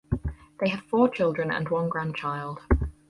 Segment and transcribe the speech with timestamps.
[0.59, 2.61] They have four children and one grandchild.